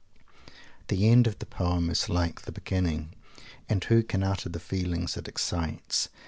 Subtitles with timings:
[0.87, 3.13] The end of the poem is like the beginning,
[3.69, 6.09] and who can utter the feelings it excites?